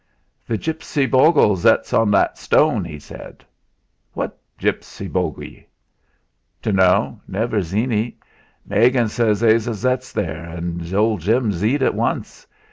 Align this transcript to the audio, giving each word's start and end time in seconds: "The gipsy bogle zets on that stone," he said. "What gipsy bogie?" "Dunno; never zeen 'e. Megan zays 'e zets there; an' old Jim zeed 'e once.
"The 0.47 0.57
gipsy 0.57 1.05
bogle 1.05 1.55
zets 1.55 1.93
on 1.93 2.09
that 2.09 2.39
stone," 2.39 2.83
he 2.85 2.97
said. 2.97 3.45
"What 4.13 4.35
gipsy 4.57 5.07
bogie?" 5.07 5.67
"Dunno; 6.63 7.21
never 7.27 7.61
zeen 7.61 7.91
'e. 7.93 8.17
Megan 8.65 9.09
zays 9.09 9.43
'e 9.43 9.59
zets 9.59 10.11
there; 10.11 10.43
an' 10.43 10.83
old 10.91 11.19
Jim 11.21 11.51
zeed 11.51 11.83
'e 11.83 11.89
once. 11.91 12.47